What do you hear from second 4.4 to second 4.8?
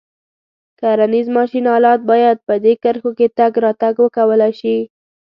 شي.